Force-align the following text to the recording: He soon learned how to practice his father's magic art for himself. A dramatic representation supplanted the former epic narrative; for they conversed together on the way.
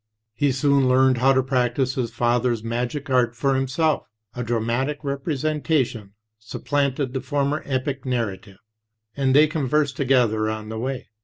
He 0.33 0.51
soon 0.51 0.89
learned 0.89 1.19
how 1.19 1.31
to 1.33 1.43
practice 1.43 1.93
his 1.93 2.09
father's 2.09 2.63
magic 2.63 3.07
art 3.11 3.35
for 3.35 3.53
himself. 3.53 4.07
A 4.35 4.43
dramatic 4.43 5.03
representation 5.03 6.13
supplanted 6.39 7.13
the 7.13 7.21
former 7.21 7.61
epic 7.67 8.03
narrative; 8.03 8.57
for 9.15 9.25
they 9.27 9.45
conversed 9.45 9.97
together 9.97 10.49
on 10.49 10.69
the 10.69 10.79
way. 10.79 11.09